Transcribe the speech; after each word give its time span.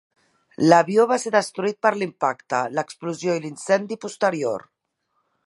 L'avió 0.69 1.03
va 1.11 1.17
ser 1.23 1.31
destruït 1.35 1.77
per 1.87 1.91
l'impacte, 1.99 2.63
l'explosió 2.79 3.37
i 3.41 3.45
l'incendi 3.45 4.01
posterior. 4.07 4.67